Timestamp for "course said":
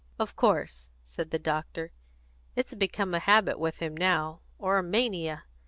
0.35-1.29